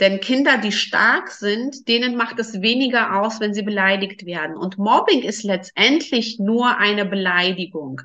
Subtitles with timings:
[0.00, 4.56] Denn Kinder, die stark sind, denen macht es weniger aus, wenn sie beleidigt werden.
[4.56, 8.00] Und Mobbing ist letztendlich nur eine Beleidigung.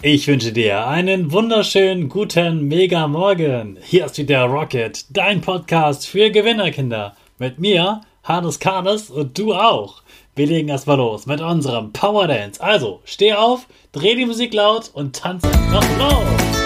[0.00, 3.76] Ich wünsche dir einen wunderschönen guten Mega Morgen.
[3.82, 7.14] Hier ist wieder Rocket, dein Podcast für Gewinnerkinder.
[7.38, 10.02] Mit mir, Hannes Karnes und du auch.
[10.36, 12.62] Wir legen erstmal los mit unserem Power Dance.
[12.62, 16.65] Also, steh auf, dreh die Musik laut und tanz einfach los.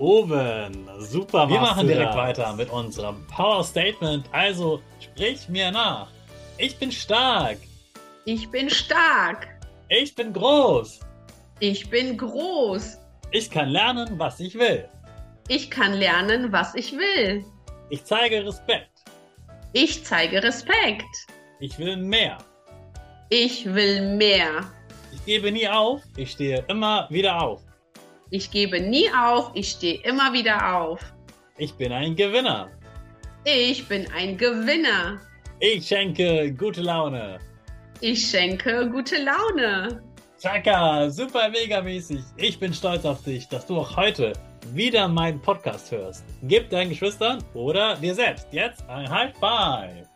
[0.00, 0.88] oben.
[0.98, 2.16] Super, Wir machen direkt das.
[2.16, 4.26] weiter mit unserem Power Statement.
[4.32, 6.08] Also sprich mir nach.
[6.58, 7.58] Ich bin stark.
[8.24, 9.48] Ich bin stark.
[9.88, 11.00] Ich bin groß.
[11.60, 12.98] Ich bin groß.
[13.32, 14.88] Ich kann lernen, was ich will.
[15.48, 17.44] Ich kann lernen, was ich will.
[17.90, 18.88] Ich zeige Respekt.
[19.72, 21.04] Ich zeige Respekt.
[21.60, 22.38] Ich will mehr.
[23.28, 24.64] Ich will mehr.
[25.12, 26.00] Ich gebe nie auf.
[26.16, 27.62] Ich stehe immer wieder auf.
[28.32, 31.00] Ich gebe nie auf, ich stehe immer wieder auf.
[31.58, 32.70] Ich bin ein Gewinner.
[33.44, 35.20] Ich bin ein Gewinner.
[35.58, 37.40] Ich schenke gute Laune.
[38.00, 40.00] Ich schenke gute Laune.
[40.40, 42.20] Chaka, super mega mäßig.
[42.36, 44.32] Ich bin stolz auf dich, dass du auch heute
[44.74, 46.24] wieder meinen Podcast hörst.
[46.44, 50.06] Gib deinen Geschwistern oder dir selbst jetzt ein High Five.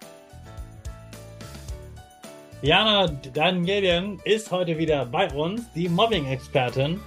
[2.62, 7.00] Jana Danielien ist heute wieder bei uns, die Mobbing-Expertin.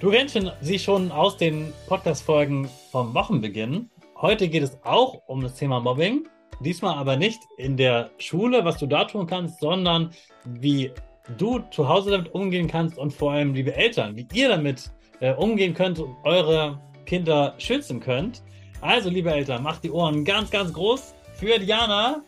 [0.00, 3.90] Du kennst sie schon aus den Podcast-Folgen vom Wochenbeginn.
[4.18, 6.26] Heute geht es auch um das Thema Mobbing.
[6.60, 10.10] Diesmal aber nicht in der Schule, was du da tun kannst, sondern
[10.46, 10.90] wie
[11.36, 14.90] du zu Hause damit umgehen kannst und vor allem, liebe Eltern, wie ihr damit
[15.20, 18.42] äh, umgehen könnt und eure Kinder schützen könnt.
[18.80, 22.22] Also, liebe Eltern, macht die Ohren ganz, ganz groß für Diana.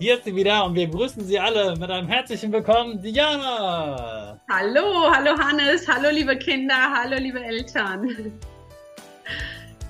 [0.00, 4.40] Hier ist sie wieder und wir begrüßen Sie alle mit einem herzlichen Willkommen, Diana.
[4.50, 8.32] Hallo, hallo Hannes, hallo liebe Kinder, hallo liebe Eltern.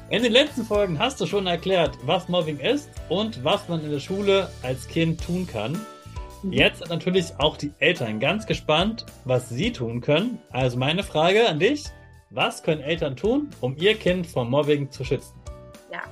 [0.09, 3.93] In den letzten Folgen hast du schon erklärt, was Mobbing ist und was man in
[3.93, 5.81] der Schule als Kind tun kann.
[6.43, 6.55] Mhm.
[6.55, 10.41] Jetzt sind natürlich auch die Eltern ganz gespannt, was sie tun können.
[10.51, 11.85] Also meine Frage an dich,
[12.31, 15.40] was können Eltern tun, um ihr Kind vom Mobbing zu schützen?
[15.93, 16.03] Ja,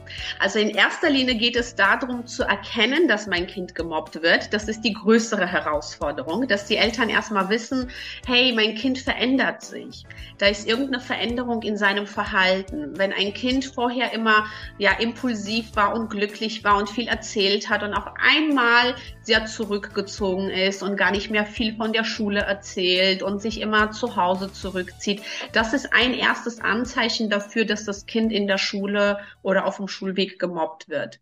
[0.41, 4.53] also in erster Linie geht es darum zu erkennen, dass mein Kind gemobbt wird.
[4.53, 7.89] Das ist die größere Herausforderung, dass die Eltern erstmal wissen,
[8.27, 10.05] hey, mein Kind verändert sich.
[10.39, 12.99] Da ist irgendeine Veränderung in seinem Verhalten.
[12.99, 14.47] Wenn ein Kind vorher immer
[14.79, 18.97] ja impulsiv war und glücklich war und viel erzählt hat und auf einmal
[19.29, 23.91] sehr zurückgezogen ist und gar nicht mehr viel von der Schule erzählt und sich immer
[23.91, 25.23] zu Hause zurückzieht,
[25.53, 29.87] das ist ein erstes Anzeichen dafür, dass das Kind in der Schule oder auf dem
[29.87, 31.21] Schulweg gemobbt wird.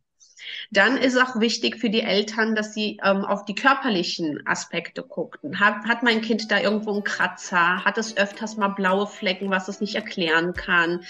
[0.70, 5.58] Dann ist auch wichtig für die Eltern, dass sie ähm, auf die körperlichen Aspekte guckten.
[5.58, 7.84] Hat, hat mein Kind da irgendwo einen Kratzer?
[7.84, 11.00] Hat es öfters mal blaue Flecken, was es nicht erklären kann?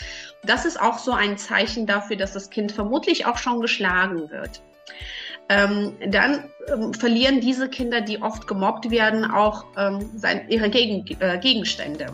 [0.45, 4.63] Das ist auch so ein Zeichen dafür, dass das Kind vermutlich auch schon geschlagen wird.
[5.49, 11.07] Ähm, dann ähm, verlieren diese Kinder, die oft gemobbt werden, auch ähm, sein, ihre Gegen,
[11.21, 12.07] äh, Gegenstände.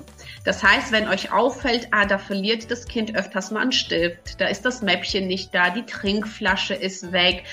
[0.44, 4.46] Das heißt, wenn euch auffällt, ah, da verliert das Kind öfters mal einen Stift, da
[4.46, 7.44] ist das Mäppchen nicht da, die Trinkflasche ist weg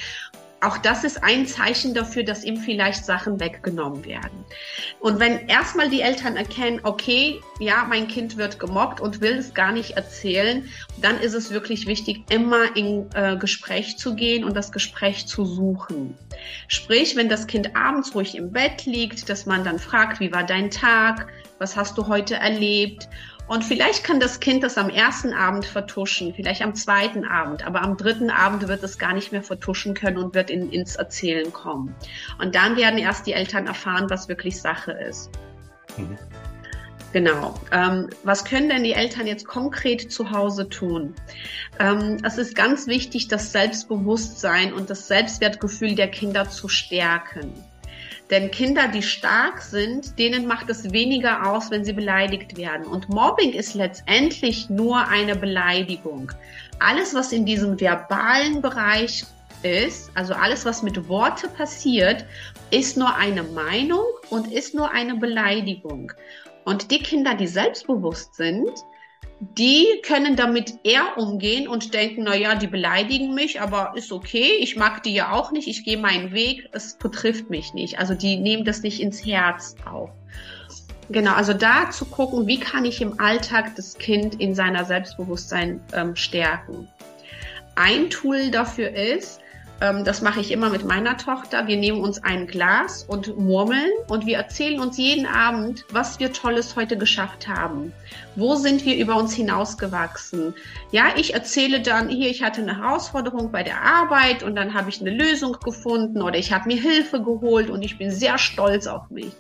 [0.62, 4.44] auch das ist ein Zeichen dafür, dass ihm vielleicht Sachen weggenommen werden.
[5.00, 9.54] Und wenn erstmal die Eltern erkennen, okay, ja, mein Kind wird gemobbt und will es
[9.54, 10.68] gar nicht erzählen,
[11.02, 15.46] dann ist es wirklich wichtig, immer in äh, Gespräch zu gehen und das Gespräch zu
[15.46, 16.18] suchen.
[16.68, 20.44] Sprich, wenn das Kind abends ruhig im Bett liegt, dass man dann fragt, wie war
[20.44, 21.28] dein Tag?
[21.58, 23.08] Was hast du heute erlebt?
[23.50, 27.82] Und vielleicht kann das Kind das am ersten Abend vertuschen, vielleicht am zweiten Abend, aber
[27.82, 31.52] am dritten Abend wird es gar nicht mehr vertuschen können und wird in, ins Erzählen
[31.52, 31.96] kommen.
[32.38, 35.32] Und dann werden erst die Eltern erfahren, was wirklich Sache ist.
[35.98, 36.20] Mhm.
[37.12, 37.56] Genau.
[37.72, 41.16] Ähm, was können denn die Eltern jetzt konkret zu Hause tun?
[41.80, 47.52] Ähm, es ist ganz wichtig, das Selbstbewusstsein und das Selbstwertgefühl der Kinder zu stärken.
[48.30, 52.86] Denn Kinder, die stark sind, denen macht es weniger aus, wenn sie beleidigt werden.
[52.86, 56.32] Und Mobbing ist letztendlich nur eine Beleidigung.
[56.80, 59.26] Alles, was in diesem verbalen Bereich
[59.64, 62.24] ist, also alles, was mit Worte passiert,
[62.70, 66.12] ist nur eine Meinung und ist nur eine Beleidigung.
[66.66, 68.70] Und die Kinder, die selbstbewusst sind,
[69.40, 74.58] die können damit eher umgehen und denken, na ja, die beleidigen mich, aber ist okay,
[74.60, 78.00] ich mag die ja auch nicht, ich gehe meinen Weg, es betrifft mich nicht.
[78.00, 80.10] Also die nehmen das nicht ins Herz auf.
[81.10, 85.82] Genau, also da zu gucken, wie kann ich im Alltag das Kind in seiner Selbstbewusstsein
[85.94, 86.88] ähm, stärken.
[87.76, 89.40] Ein Tool dafür ist,
[89.82, 91.68] ähm, das mache ich immer mit meiner Tochter.
[91.68, 96.34] Wir nehmen uns ein Glas und murmeln und wir erzählen uns jeden Abend, was wir
[96.34, 97.94] Tolles heute geschafft haben.
[98.36, 100.54] Wo sind wir über uns hinausgewachsen?
[100.92, 104.90] Ja, ich erzähle dann, hier, ich hatte eine Herausforderung bei der Arbeit und dann habe
[104.90, 108.88] ich eine Lösung gefunden oder ich habe mir Hilfe geholt und ich bin sehr stolz
[108.88, 109.32] auf mich.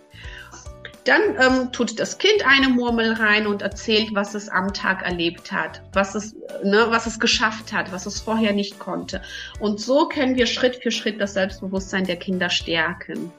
[1.09, 5.51] Dann ähm, tut das Kind eine Murmel rein und erzählt, was es am Tag erlebt
[5.51, 9.19] hat, was es, ne, was es geschafft hat, was es vorher nicht konnte.
[9.59, 13.31] Und so können wir Schritt für Schritt das Selbstbewusstsein der Kinder stärken.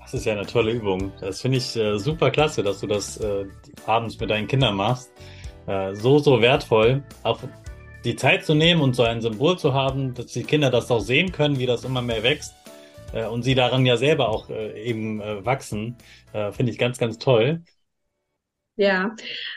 [0.00, 1.10] Das ist ja eine tolle Übung.
[1.20, 3.46] Das finde ich äh, super klasse, dass du das äh,
[3.86, 5.10] abends mit deinen Kindern machst.
[5.66, 7.02] Äh, so, so wertvoll.
[7.24, 7.40] Auch
[8.04, 11.00] die Zeit zu nehmen und so ein Symbol zu haben, dass die Kinder das auch
[11.00, 12.54] sehen können, wie das immer mehr wächst
[13.12, 15.96] äh, und sie daran ja selber auch äh, eben äh, wachsen,
[16.32, 17.62] äh, finde ich ganz, ganz toll.
[18.76, 19.16] Ja,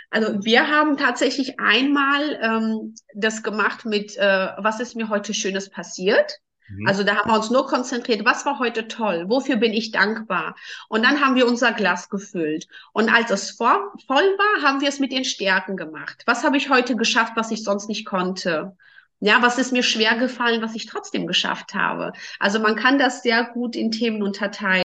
[0.10, 5.70] also wir haben tatsächlich einmal ähm, das gemacht mit, äh, was ist mir heute Schönes
[5.70, 6.40] passiert?
[6.70, 6.88] Mhm.
[6.88, 10.56] Also da haben wir uns nur konzentriert, was war heute toll, wofür bin ich dankbar?
[10.88, 12.68] Und dann haben wir unser Glas gefüllt.
[12.94, 16.24] Und als es vor, voll war, haben wir es mit den Stärken gemacht.
[16.26, 18.78] Was habe ich heute geschafft, was ich sonst nicht konnte?
[19.22, 22.14] Ja, was ist mir schwer gefallen, was ich trotzdem geschafft habe?
[22.40, 24.84] Also man kann das sehr gut in Themen unterteilen.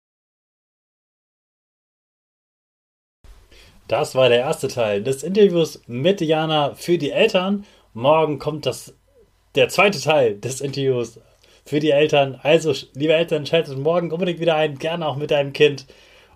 [3.88, 7.66] Das war der erste Teil des Interviews mit Diana für die Eltern.
[7.94, 8.94] Morgen kommt das,
[9.56, 11.20] der zweite Teil des Interviews
[11.66, 12.40] für die Eltern.
[12.44, 15.88] Also, liebe Eltern, schaltet morgen unbedingt wieder ein, gerne auch mit deinem Kind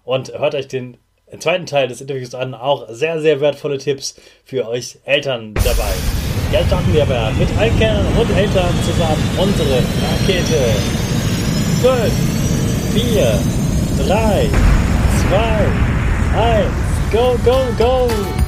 [0.04, 0.98] und hört euch den
[1.38, 2.56] zweiten Teil des Interviews an.
[2.56, 6.23] Auch sehr, sehr wertvolle Tipps für euch Eltern dabei.
[6.54, 10.76] Jetzt starten wir aber mit allen Kindern und Eltern zusammen unsere Rakete.
[11.82, 12.14] 5,
[12.94, 13.40] 4,
[14.06, 14.50] 3,
[15.30, 16.68] 2, 1,
[17.12, 18.43] go, go, go!